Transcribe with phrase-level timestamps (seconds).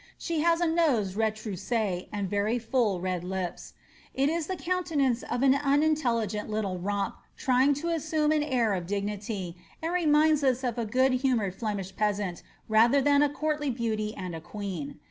[0.17, 3.73] She has a nose retrousse^ and very full red lips.
[4.15, 8.73] It is the countenance "of an unintel lectual little romp trying to assume an air
[8.73, 13.69] of dignity, and reminds us of a good humoured Flemish peasant rather than a courtly
[13.69, 14.97] beauty and a queen.